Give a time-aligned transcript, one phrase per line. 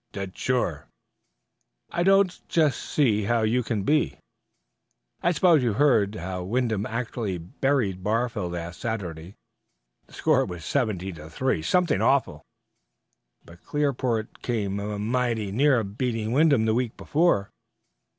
[0.13, 0.87] "Dead sure."
[1.91, 4.17] "I don't just see how you can be."
[5.21, 9.35] "I suppose you've heard how Wyndham actually buried Barville last Saturday.
[10.07, 12.41] The score was seventeen to three something awful."
[13.45, 17.51] "But Clearport came mum mighty near beating Wyndham the week before."